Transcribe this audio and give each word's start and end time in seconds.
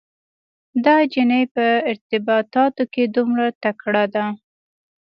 دا 0.83 0.93
انجلۍ 1.03 1.43
په 1.55 1.65
ارتباطاتو 1.91 2.83
کې 2.93 3.03
دومره 3.15 3.45
تکړه 3.63 4.03
ده. 4.15 4.25